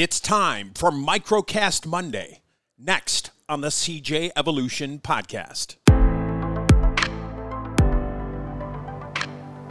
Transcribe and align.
It's 0.00 0.20
time 0.20 0.70
for 0.76 0.92
Microcast 0.92 1.84
Monday, 1.84 2.42
next 2.78 3.32
on 3.48 3.62
the 3.62 3.66
CJ 3.66 4.30
Evolution 4.36 5.00
Podcast. 5.00 5.74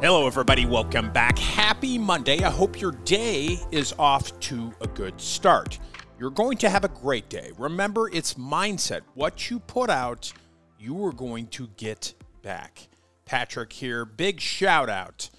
Hello, 0.00 0.28
everybody. 0.28 0.64
Welcome 0.64 1.12
back. 1.12 1.36
Happy 1.40 1.98
Monday. 1.98 2.44
I 2.44 2.50
hope 2.50 2.80
your 2.80 2.92
day 2.92 3.58
is 3.72 3.92
off 3.98 4.38
to 4.38 4.72
a 4.80 4.86
good 4.86 5.20
start. 5.20 5.80
You're 6.20 6.30
going 6.30 6.56
to 6.58 6.70
have 6.70 6.84
a 6.84 6.88
great 6.88 7.28
day. 7.28 7.50
Remember, 7.58 8.08
it's 8.12 8.34
mindset. 8.34 9.00
What 9.14 9.50
you 9.50 9.58
put 9.58 9.90
out, 9.90 10.32
you 10.78 11.04
are 11.04 11.12
going 11.12 11.48
to 11.48 11.66
get 11.76 12.14
back. 12.42 12.86
Patrick 13.24 13.72
here. 13.72 14.04
Big 14.04 14.38
shout 14.38 14.88
out 14.88 15.30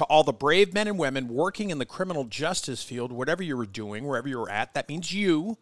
to 0.00 0.04
all 0.06 0.24
the 0.24 0.32
brave 0.32 0.72
men 0.72 0.88
and 0.88 0.98
women 0.98 1.28
working 1.28 1.68
in 1.68 1.76
the 1.76 1.84
criminal 1.84 2.24
justice 2.24 2.82
field, 2.82 3.12
whatever 3.12 3.42
you 3.42 3.54
were 3.54 3.66
doing, 3.66 4.06
wherever 4.06 4.26
you're 4.26 4.48
at. 4.48 4.72
That 4.72 4.88
means 4.88 5.12
you. 5.12 5.58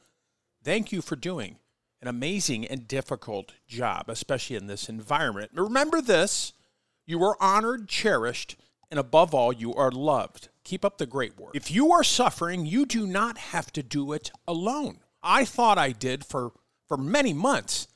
Thank 0.62 0.92
you 0.92 1.02
for 1.02 1.16
doing 1.16 1.56
an 2.00 2.06
amazing 2.06 2.64
and 2.64 2.86
difficult 2.86 3.54
job, 3.66 4.04
especially 4.06 4.54
in 4.54 4.68
this 4.68 4.88
environment. 4.88 5.50
Remember 5.54 6.00
this 6.00 6.52
you 7.04 7.20
are 7.24 7.36
honored, 7.40 7.88
cherished, 7.88 8.54
and 8.92 9.00
above 9.00 9.34
all, 9.34 9.52
you 9.52 9.74
are 9.74 9.90
loved. 9.90 10.50
Keep 10.62 10.84
up 10.84 10.98
the 10.98 11.06
great 11.06 11.36
work. 11.36 11.56
If 11.56 11.72
you 11.72 11.90
are 11.90 12.04
suffering, 12.04 12.64
you 12.64 12.86
do 12.86 13.08
not 13.08 13.38
have 13.38 13.72
to 13.72 13.82
do 13.82 14.12
it 14.12 14.30
alone. 14.46 15.00
I 15.20 15.44
thought 15.44 15.78
I 15.78 15.90
did 15.90 16.24
for, 16.24 16.52
for 16.86 16.96
many 16.96 17.32
months, 17.32 17.88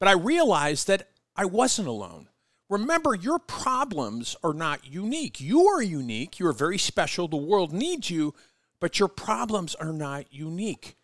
but 0.00 0.08
I 0.08 0.12
realized 0.12 0.88
that 0.88 1.08
I 1.36 1.44
wasn't 1.44 1.86
alone. 1.86 2.30
Remember, 2.72 3.14
your 3.14 3.38
problems 3.38 4.34
are 4.42 4.54
not 4.54 4.86
unique. 4.86 5.42
You 5.42 5.66
are 5.66 5.82
unique. 5.82 6.40
You 6.40 6.46
are 6.46 6.54
very 6.54 6.78
special. 6.78 7.28
The 7.28 7.36
world 7.36 7.70
needs 7.70 8.08
you, 8.08 8.32
but 8.80 8.98
your 8.98 9.08
problems 9.08 9.74
are 9.74 9.92
not 9.92 10.32
unique. 10.32 10.96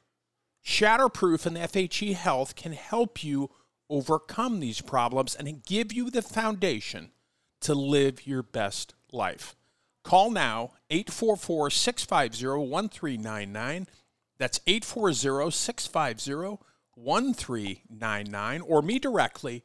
Shatterproof 0.65 1.45
and 1.45 1.59
FHE 1.59 2.15
Health 2.15 2.57
can 2.57 2.73
help 2.73 3.23
you 3.23 3.51
overcome 3.91 4.61
these 4.61 4.81
problems 4.81 5.35
and 5.35 5.63
give 5.63 5.93
you 5.93 6.11
the 6.11 6.23
foundation 6.23 7.11
to 7.61 7.75
live 7.75 8.27
your 8.27 8.43
best 8.43 8.95
life. 9.13 9.55
Call 10.03 10.31
now 10.31 10.73
844 10.89 11.69
650 11.69 12.47
1399. 12.47 13.87
That's 14.39 14.61
840 14.67 15.51
650 15.51 16.65
1399 16.95 18.61
or 18.63 18.81
me 18.81 18.99
directly 18.99 19.65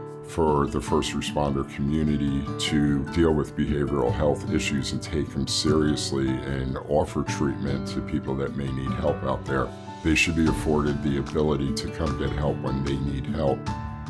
for 0.27 0.67
the 0.67 0.79
first 0.79 1.11
responder 1.13 1.69
community 1.75 2.43
to 2.59 3.03
deal 3.13 3.33
with 3.33 3.55
behavioral 3.55 4.11
health 4.11 4.51
issues 4.53 4.91
and 4.91 5.01
take 5.01 5.29
them 5.31 5.47
seriously 5.47 6.29
and 6.29 6.77
offer 6.89 7.23
treatment 7.23 7.87
to 7.89 8.01
people 8.01 8.35
that 8.35 8.55
may 8.55 8.71
need 8.71 8.91
help 8.91 9.21
out 9.23 9.45
there. 9.45 9.67
They 10.03 10.15
should 10.15 10.35
be 10.35 10.47
afforded 10.47 11.03
the 11.03 11.17
ability 11.17 11.73
to 11.73 11.91
come 11.91 12.17
get 12.17 12.29
help 12.31 12.57
when 12.61 12.83
they 12.83 12.97
need 12.97 13.25
help. 13.27 13.59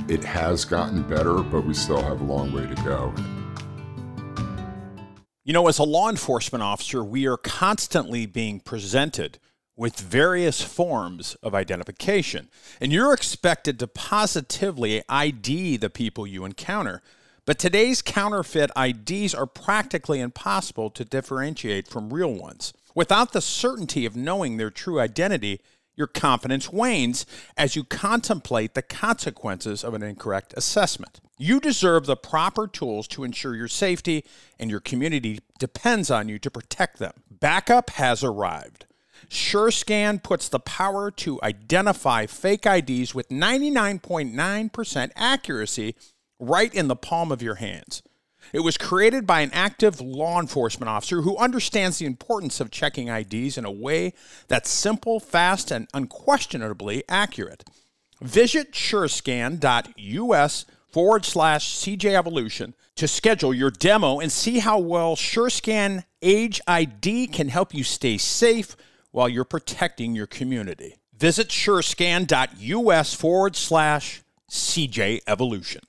It 0.08 0.24
has 0.24 0.66
gotten 0.66 1.04
better, 1.04 1.42
but 1.42 1.66
we 1.66 1.74
still 1.74 2.02
have 2.02 2.22
a 2.22 2.24
long 2.24 2.52
way 2.54 2.66
to 2.66 2.76
go. 2.84 3.14
You 5.44 5.54
know, 5.54 5.68
as 5.68 5.80
a 5.80 5.84
law 5.84 6.10
enforcement 6.10 6.64
officer, 6.64 7.04
we 7.04 7.28
are 7.28 7.38
constantly 7.38 8.26
being 8.26 8.60
presented 8.60 9.40
with 9.81 10.00
various 10.00 10.62
forms 10.62 11.34
of 11.42 11.56
identification. 11.56 12.47
And 12.80 12.94
you're 12.94 13.14
expected 13.14 13.80
to 13.80 13.88
positively 13.88 15.02
ID 15.09 15.78
the 15.78 15.90
people 15.90 16.28
you 16.28 16.46
encounter. 16.46 17.02
But 17.47 17.58
today's 17.58 18.03
counterfeit 18.03 18.70
IDs 18.78 19.34
are 19.34 19.47
practically 19.47 20.20
impossible 20.20 20.91
to 20.91 21.03
differentiate 21.03 21.88
from 21.88 22.14
real 22.14 22.31
ones. 22.31 22.74
Without 22.94 23.34
the 23.34 23.41
certainty 23.41 24.06
of 24.06 24.16
knowing 24.16 24.58
their 24.58 24.70
true 24.70 25.00
identity, 25.00 25.62
your 25.96 26.06
confidence 26.06 26.72
wanes 26.72 27.25
as 27.58 27.75
you 27.75 27.84
contemplate 27.84 28.75
the 28.75 28.84
consequences 28.84 29.84
of 29.84 29.96
an 29.96 30.03
incorrect 30.03 30.53
assessment. 30.56 31.20
You 31.40 31.59
deserve 31.59 32.06
the 32.06 32.16
proper 32.16 32.68
tools 32.68 33.08
to 33.08 33.24
ensure 33.24 33.56
your 33.56 33.68
safety, 33.68 34.25
and 34.59 34.70
your 34.70 34.80
community 34.80 35.40
depends 35.58 36.12
on 36.12 36.30
you 36.30 36.38
to 36.38 36.52
protect 36.52 37.00
them. 37.00 37.14
Backup 37.31 37.90
has 37.90 38.24
arrived. 38.24 38.86
SureScan 39.31 40.22
puts 40.22 40.50
the 40.50 40.59
power 40.59 41.09
to 41.09 41.40
identify 41.42 42.25
fake 42.25 42.66
IDs 42.66 43.16
with 43.16 43.30
99.9% 43.30 45.12
accuracy 45.16 45.96
right 46.38 46.74
in 46.74 46.90
the 46.90 46.97
palm 46.97 47.31
of 47.31 47.41
your 47.41 47.56
hands. 47.56 48.03
It 48.52 48.59
was 48.59 48.78
created 48.78 49.25
by 49.25 49.40
an 49.40 49.52
active 49.53 50.02
law 50.02 50.41
enforcement 50.41 50.90
officer 50.90 51.22
who 51.22 51.38
understands 51.38 51.97
the 51.97 52.08
importance 52.08 52.59
of 52.59 52.72
checking 52.72 53.08
IDs 53.08 53.58
in 53.58 53.64
a 53.64 53.72
way 53.72 54.14
that's 54.50 54.70
simple, 54.70 55.22
fast, 55.22 55.72
and 55.72 55.88
unquestionably 55.94 57.06
accurate. 57.08 57.64
Visit 58.20 58.74
surescan.us 58.74 60.66
forward 60.91 61.24
slash 61.24 61.78
CJ 61.78 62.14
Evolution 62.14 62.74
to 62.97 63.08
schedule 63.08 63.53
your 63.53 63.72
demo 63.72 64.20
and 64.20 64.30
see 64.30 64.59
how 64.59 64.78
well 64.78 65.16
SureScan 65.16 66.03
Age 66.22 66.59
ID 66.68 67.28
can 67.28 67.47
help 67.47 67.74
you 67.74 67.86
stay 67.86 68.18
safe 68.18 68.75
while 69.12 69.30
you're 69.30 69.44
protecting 69.44 70.16
your 70.16 70.28
community. 70.28 70.96
Visit 71.18 71.50
surescan.us 71.50 73.14
forward 73.14 73.56
slash 73.56 74.24
CJ 74.50 75.22
Evolution. 75.28 75.82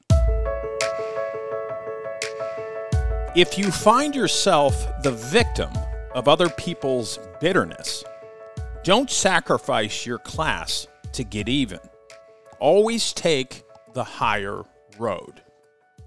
If 3.35 3.57
you 3.57 3.71
find 3.71 4.15
yourself 4.15 5.03
the 5.03 5.13
victim 5.13 5.71
of 6.15 6.29
other 6.29 6.51
people's 6.51 7.19
bitterness, 7.41 8.05
don't 8.85 9.11
sacrifice 9.11 10.05
your 10.05 10.19
class 10.19 10.87
to 11.13 11.25
get 11.25 11.49
even. 11.49 11.81
Always 12.61 13.13
take 13.13 13.63
the 13.95 14.05
higher 14.05 14.65
road. 14.99 15.43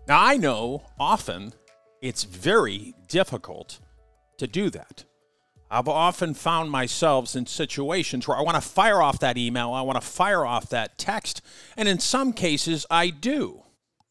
Now, 0.08 0.22
I 0.22 0.38
know 0.38 0.84
often 1.00 1.54
it's 2.02 2.24
very 2.24 2.94
difficult 3.08 3.80
to 4.38 4.46
do 4.46 4.70
that. 4.70 5.06
I've 5.70 5.88
often 5.88 6.34
found 6.34 6.70
myself 6.70 7.36
in 7.36 7.48
situations 7.48 8.28
where 8.28 8.38
I 8.38 8.42
want 8.42 8.56
to 8.56 8.62
fire 8.62 9.02
off 9.02 9.20
that 9.20 9.38
email, 9.38 9.74
I 9.74 9.82
want 9.82 10.00
to 10.00 10.08
fire 10.08 10.46
off 10.46 10.70
that 10.70 10.98
text, 10.98 11.42
and 11.76 11.88
in 11.88 12.00
some 12.00 12.34
cases 12.34 12.86
I 12.90 13.10
do. 13.10 13.64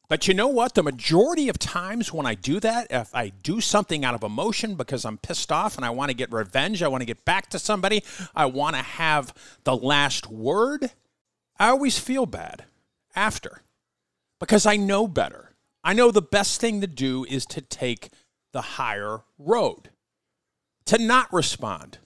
But 0.08 0.28
you 0.28 0.34
know 0.34 0.48
what? 0.48 0.74
The 0.74 0.82
majority 0.82 1.48
of 1.48 1.58
times 1.58 2.12
when 2.12 2.26
I 2.26 2.34
do 2.34 2.60
that, 2.60 2.88
if 2.90 3.14
I 3.14 3.30
do 3.30 3.60
something 3.60 4.04
out 4.04 4.14
of 4.14 4.22
emotion 4.22 4.74
because 4.74 5.04
I'm 5.04 5.16
pissed 5.16 5.50
off 5.50 5.76
and 5.76 5.84
I 5.84 5.90
want 5.90 6.10
to 6.10 6.16
get 6.16 6.30
revenge, 6.30 6.82
I 6.82 6.88
want 6.88 7.00
to 7.00 7.06
get 7.06 7.24
back 7.24 7.48
to 7.50 7.58
somebody, 7.58 8.04
I 8.34 8.46
want 8.46 8.76
to 8.76 8.82
have 8.82 9.32
the 9.64 9.76
last 9.76 10.30
word, 10.30 10.90
I 11.58 11.68
always 11.68 11.98
feel 11.98 12.26
bad 12.26 12.64
after 13.16 13.62
because 14.40 14.66
I 14.66 14.76
know 14.76 15.08
better. 15.08 15.52
I 15.82 15.94
know 15.94 16.10
the 16.10 16.22
best 16.22 16.60
thing 16.60 16.80
to 16.80 16.86
do 16.86 17.24
is 17.24 17.46
to 17.46 17.60
take 17.60 18.10
the 18.52 18.62
higher 18.62 19.20
road 19.38 19.90
to 20.86 20.98
not 20.98 21.32
respond 21.32 21.98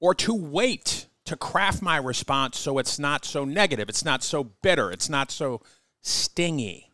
or 0.00 0.14
to 0.14 0.34
wait 0.34 1.06
to 1.24 1.36
craft 1.36 1.82
my 1.82 1.96
response 1.96 2.58
so 2.58 2.78
it's 2.78 2.98
not 2.98 3.24
so 3.24 3.44
negative, 3.44 3.88
it's 3.88 4.04
not 4.04 4.22
so 4.22 4.44
bitter, 4.44 4.90
it's 4.90 5.08
not 5.08 5.30
so 5.30 5.60
stingy. 6.02 6.90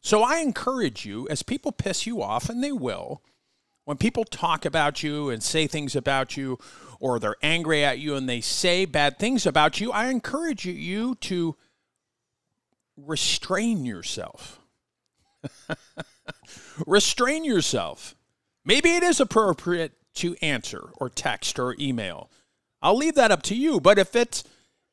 So 0.00 0.22
I 0.22 0.38
encourage 0.38 1.04
you, 1.04 1.28
as 1.28 1.42
people 1.42 1.72
piss 1.72 2.06
you 2.06 2.22
off, 2.22 2.48
and 2.48 2.62
they 2.62 2.72
will, 2.72 3.22
when 3.84 3.96
people 3.96 4.24
talk 4.24 4.64
about 4.64 5.02
you 5.02 5.30
and 5.30 5.42
say 5.42 5.66
things 5.66 5.96
about 5.96 6.36
you, 6.36 6.58
or 7.00 7.18
they're 7.18 7.36
angry 7.42 7.84
at 7.84 7.98
you 7.98 8.16
and 8.16 8.28
they 8.28 8.40
say 8.40 8.84
bad 8.84 9.18
things 9.18 9.46
about 9.46 9.80
you, 9.80 9.92
I 9.92 10.08
encourage 10.08 10.64
you 10.66 11.14
to 11.16 11.56
restrain 12.96 13.84
yourself. 13.84 14.60
restrain 16.86 17.44
yourself. 17.44 18.14
Maybe 18.64 18.90
it 18.90 19.02
is 19.02 19.20
appropriate 19.20 19.92
to 20.18 20.36
answer 20.42 20.90
or 20.96 21.08
text 21.08 21.58
or 21.58 21.74
email. 21.78 22.30
I'll 22.80 22.96
leave 22.96 23.14
that 23.16 23.30
up 23.30 23.42
to 23.44 23.54
you. 23.54 23.80
But 23.80 23.98
if 23.98 24.14
it 24.14 24.44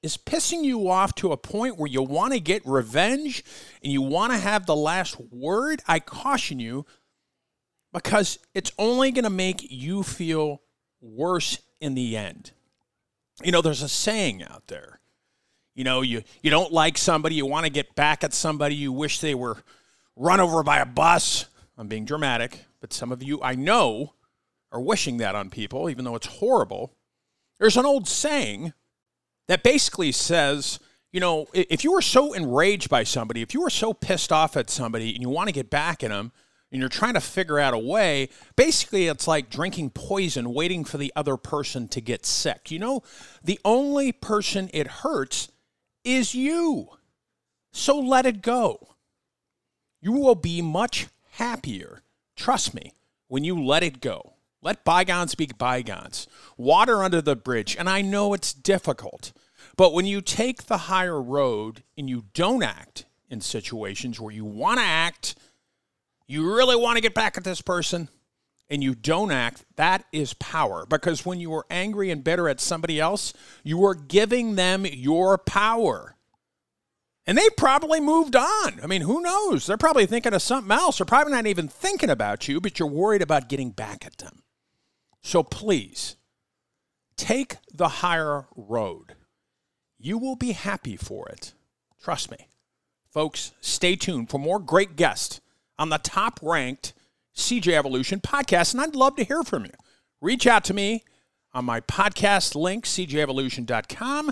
is 0.02 0.18
pissing 0.18 0.64
you 0.64 0.90
off 0.90 1.16
to 1.16 1.32
a 1.32 1.38
point 1.38 1.78
where 1.78 1.90
you 1.90 2.02
want 2.02 2.34
to 2.34 2.40
get 2.40 2.66
revenge 2.66 3.44
and 3.84 3.92
you 3.92 4.02
want 4.02 4.32
to 4.32 4.38
have 4.38 4.66
the 4.66 4.76
last 4.76 5.20
word, 5.32 5.82
I 5.88 6.00
caution 6.00 6.60
you 6.60 6.86
because 7.94 8.40
it's 8.54 8.72
only 8.78 9.12
going 9.12 9.24
to 9.24 9.30
make 9.30 9.72
you 9.72 10.04
feel 10.04 10.62
worse 11.02 11.60
in 11.80 11.96
the 11.96 12.18
end. 12.18 12.52
You 13.44 13.52
know, 13.52 13.62
there's 13.62 13.82
a 13.82 13.90
saying 13.90 14.44
out 14.44 14.68
there. 14.68 15.00
You 15.76 15.84
know, 15.84 16.02
you, 16.02 16.24
you 16.42 16.50
don't 16.50 16.72
like 16.72 16.98
somebody, 16.98 17.36
you 17.36 17.46
want 17.46 17.66
to 17.66 17.72
get 17.72 17.96
back 17.96 18.24
at 18.24 18.34
somebody, 18.34 18.76
you 18.76 18.92
wish 18.92 19.20
they 19.20 19.36
were 19.36 19.58
run 20.16 20.40
over 20.40 20.64
by 20.64 20.80
a 20.80 20.86
bus. 20.86 21.46
I'm 21.78 21.88
being 21.88 22.06
dramatic, 22.06 22.66
but 22.80 22.94
some 22.94 23.12
of 23.12 23.22
you 23.22 23.42
I 23.42 23.56
know 23.56 24.14
are 24.76 24.82
wishing 24.82 25.18
that 25.18 25.36
on 25.36 25.50
people, 25.50 25.90
even 25.90 26.06
though 26.06 26.16
it's 26.16 26.28
horrible. 26.28 26.94
There's 27.60 27.78
an 27.78 27.86
old 27.86 28.08
saying 28.08 28.74
that 29.48 29.64
basically 29.64 30.12
says, 30.12 30.80
you 31.14 31.22
know, 31.22 31.48
if 31.54 31.84
you 31.84 31.94
are 31.94 32.02
so 32.02 32.34
enraged 32.34 32.90
by 32.90 33.04
somebody, 33.04 33.42
if 33.42 33.54
you 33.54 33.64
are 33.64 33.70
so 33.70 33.94
pissed 33.94 34.32
off 34.32 34.58
at 34.58 34.70
somebody 34.70 35.14
and 35.14 35.22
you 35.22 35.30
want 35.30 35.48
to 35.48 35.54
get 35.54 35.70
back 35.70 36.04
at 36.04 36.10
them, 36.10 36.32
and 36.72 36.82
you're 36.82 36.90
trying 36.90 37.14
to 37.14 37.22
figure 37.22 37.58
out 37.58 37.74
a 37.74 37.80
way, 37.80 38.28
basically 38.58 39.08
it's 39.08 39.30
like 39.30 39.50
drinking 39.50 39.92
poison, 39.92 40.54
waiting 40.54 40.84
for 40.84 40.98
the 40.98 41.14
other 41.16 41.38
person 41.38 41.88
to 41.88 42.02
get 42.02 42.26
sick. 42.26 42.70
You 42.70 42.80
know, 42.80 43.02
the 43.42 43.60
only 43.64 44.12
person 44.12 44.70
it 44.74 44.88
hurts 44.88 45.50
is 46.04 46.36
you. 46.36 46.90
So 47.72 47.98
let 47.98 48.26
it 48.26 48.42
go. 48.42 48.90
You 50.02 50.14
will 50.14 50.36
be 50.36 50.62
much 50.62 51.08
happier, 51.34 52.02
trust 52.36 52.74
me, 52.74 52.92
when 53.30 53.46
you 53.46 53.64
let 53.64 53.84
it 53.84 54.02
go. 54.02 54.35
Let 54.66 54.84
bygones 54.84 55.36
be 55.36 55.46
bygones. 55.46 56.26
Water 56.58 57.04
under 57.04 57.22
the 57.22 57.36
bridge. 57.36 57.76
And 57.78 57.88
I 57.88 58.02
know 58.02 58.34
it's 58.34 58.52
difficult, 58.52 59.32
but 59.78 59.94
when 59.94 60.08
you 60.08 60.22
take 60.22 60.64
the 60.64 60.78
higher 60.90 61.22
road 61.22 61.84
and 61.96 62.10
you 62.10 62.26
don't 62.34 62.64
act 62.64 63.06
in 63.30 63.42
situations 63.42 64.20
where 64.20 64.34
you 64.34 64.44
want 64.44 64.80
to 64.80 64.84
act, 64.84 65.36
you 66.28 66.52
really 66.52 66.76
want 66.76 66.98
to 66.98 67.02
get 67.02 67.14
back 67.14 67.38
at 67.38 67.44
this 67.44 67.62
person, 67.62 68.10
and 68.68 68.84
you 68.84 68.96
don't 68.96 69.32
act, 69.32 69.64
that 69.76 70.04
is 70.12 70.34
power. 70.34 70.88
Because 70.90 71.24
when 71.24 71.40
you 71.40 71.54
are 71.54 71.68
angry 71.70 72.10
and 72.10 72.24
bitter 72.24 72.50
at 72.50 72.60
somebody 72.60 73.00
else, 73.00 73.34
you 73.64 73.86
are 73.86 73.94
giving 73.94 74.56
them 74.56 74.88
your 74.88 75.38
power. 75.38 76.16
And 77.28 77.38
they 77.38 77.50
probably 77.56 78.00
moved 78.00 78.36
on. 78.36 78.80
I 78.82 78.88
mean, 78.88 79.02
who 79.02 79.22
knows? 79.22 79.68
They're 79.68 79.78
probably 79.78 80.08
thinking 80.08 80.34
of 80.34 80.42
something 80.42 80.72
else. 80.72 80.98
They're 80.98 81.06
probably 81.06 81.34
not 81.34 81.46
even 81.46 81.68
thinking 81.68 82.10
about 82.10 82.48
you, 82.48 82.60
but 82.60 82.80
you're 82.80 82.88
worried 82.88 83.22
about 83.22 83.48
getting 83.48 83.70
back 83.70 84.04
at 84.04 84.18
them. 84.18 84.42
So 85.26 85.42
please 85.42 86.18
take 87.18 87.58
the 87.74 87.88
higher 87.88 88.46
road. 88.56 89.16
You 89.98 90.20
will 90.20 90.36
be 90.36 90.52
happy 90.52 90.96
for 90.98 91.28
it. 91.30 91.56
Trust 92.00 92.30
me. 92.30 92.48
Folks, 93.10 93.52
stay 93.60 93.96
tuned 93.96 94.30
for 94.30 94.38
more 94.38 94.60
great 94.60 94.96
guests 94.96 95.42
on 95.80 95.90
the 95.90 95.98
top 95.98 96.40
ranked 96.44 96.94
CJ 97.36 97.74
Evolution 97.74 98.20
podcast, 98.20 98.74
and 98.74 98.82
I'd 98.84 98.96
love 98.96 99.16
to 99.16 99.24
hear 99.24 99.42
from 99.42 99.66
you. 99.66 99.72
Reach 100.22 100.46
out 100.46 100.64
to 100.66 100.76
me 100.76 101.04
on 101.56 101.66
my 101.66 101.82
podcast 101.82 102.54
link, 102.54 102.86
cjevolution.com. 102.86 104.32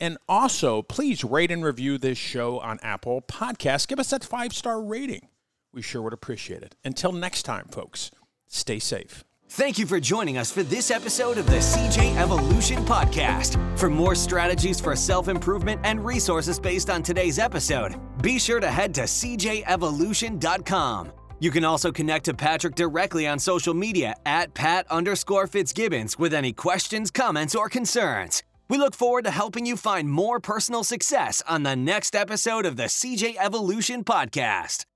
And 0.00 0.18
also, 0.28 0.82
please 0.82 1.22
rate 1.22 1.52
and 1.52 1.64
review 1.64 1.98
this 1.98 2.18
show 2.18 2.58
on 2.58 2.80
Apple 2.82 3.22
Podcasts. 3.22 3.86
Give 3.86 4.00
us 4.00 4.10
that 4.10 4.24
five 4.24 4.52
star 4.52 4.82
rating. 4.82 5.28
We 5.72 5.82
sure 5.82 6.02
would 6.02 6.12
appreciate 6.12 6.64
it. 6.64 6.74
Until 6.84 7.12
next 7.12 7.44
time, 7.44 7.68
folks, 7.68 8.10
stay 8.48 8.80
safe. 8.80 9.22
Thank 9.48 9.78
you 9.78 9.86
for 9.86 10.00
joining 10.00 10.38
us 10.38 10.50
for 10.50 10.64
this 10.64 10.90
episode 10.90 11.38
of 11.38 11.46
the 11.46 11.58
CJ 11.58 12.16
Evolution 12.16 12.84
Podcast. 12.84 13.56
For 13.78 13.88
more 13.88 14.16
strategies 14.16 14.80
for 14.80 14.96
self 14.96 15.28
improvement 15.28 15.80
and 15.84 16.04
resources 16.04 16.58
based 16.58 16.90
on 16.90 17.00
today's 17.02 17.38
episode, 17.38 17.94
be 18.22 18.40
sure 18.40 18.60
to 18.60 18.70
head 18.70 18.92
to 18.94 19.02
cjevolution.com. 19.02 21.12
You 21.38 21.50
can 21.50 21.64
also 21.64 21.92
connect 21.92 22.24
to 22.24 22.32
Patrick 22.34 22.74
directly 22.74 23.26
on 23.26 23.38
social 23.38 23.74
media 23.74 24.14
at 24.24 24.54
Pat 24.54 24.86
underscore 24.90 25.46
Fitzgibbons 25.46 26.18
with 26.18 26.32
any 26.34 26.52
questions, 26.52 27.10
comments, 27.10 27.54
or 27.54 27.68
concerns. 27.68 28.42
We 28.68 28.78
look 28.78 28.96
forward 28.96 29.24
to 29.26 29.30
helping 29.30 29.64
you 29.64 29.76
find 29.76 30.10
more 30.10 30.40
personal 30.40 30.82
success 30.82 31.40
on 31.48 31.62
the 31.62 31.76
next 31.76 32.16
episode 32.16 32.66
of 32.66 32.76
the 32.76 32.84
CJ 32.84 33.36
Evolution 33.38 34.02
Podcast. 34.02 34.86